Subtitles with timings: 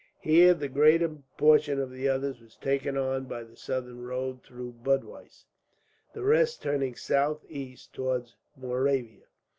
[0.21, 4.71] Here the greater portion of the others were taken on by the southern road through
[4.83, 5.45] Budweis,
[6.15, 9.27] the rest turning southeast towards Moravia.